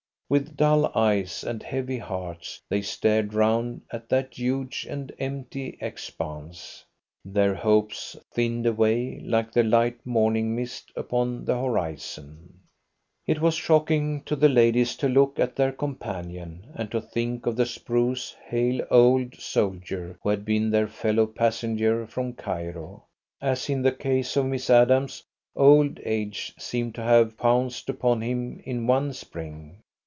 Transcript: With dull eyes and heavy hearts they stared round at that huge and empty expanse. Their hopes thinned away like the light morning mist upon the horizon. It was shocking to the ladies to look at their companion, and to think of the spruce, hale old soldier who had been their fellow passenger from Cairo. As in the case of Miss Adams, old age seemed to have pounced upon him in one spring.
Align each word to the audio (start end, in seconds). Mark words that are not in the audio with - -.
With 0.33 0.55
dull 0.55 0.89
eyes 0.95 1.43
and 1.43 1.61
heavy 1.61 1.97
hearts 1.97 2.61
they 2.69 2.83
stared 2.83 3.33
round 3.33 3.81
at 3.91 4.07
that 4.07 4.35
huge 4.39 4.87
and 4.89 5.11
empty 5.19 5.77
expanse. 5.81 6.85
Their 7.25 7.53
hopes 7.53 8.15
thinned 8.31 8.65
away 8.65 9.19
like 9.25 9.51
the 9.51 9.63
light 9.63 9.97
morning 10.05 10.55
mist 10.55 10.89
upon 10.95 11.43
the 11.43 11.59
horizon. 11.59 12.61
It 13.27 13.41
was 13.41 13.55
shocking 13.55 14.21
to 14.23 14.37
the 14.37 14.47
ladies 14.47 14.95
to 15.03 15.09
look 15.09 15.37
at 15.37 15.57
their 15.57 15.73
companion, 15.73 16.65
and 16.75 16.89
to 16.91 17.01
think 17.01 17.45
of 17.45 17.57
the 17.57 17.65
spruce, 17.65 18.33
hale 18.47 18.85
old 18.89 19.35
soldier 19.35 20.17
who 20.23 20.29
had 20.29 20.45
been 20.45 20.69
their 20.69 20.87
fellow 20.87 21.25
passenger 21.25 22.07
from 22.07 22.31
Cairo. 22.35 23.03
As 23.41 23.69
in 23.69 23.81
the 23.81 23.91
case 23.91 24.37
of 24.37 24.45
Miss 24.45 24.69
Adams, 24.69 25.23
old 25.57 25.99
age 26.05 26.53
seemed 26.57 26.95
to 26.95 27.03
have 27.03 27.35
pounced 27.37 27.89
upon 27.89 28.21
him 28.21 28.61
in 28.63 28.87
one 28.87 29.11
spring. 29.11 29.75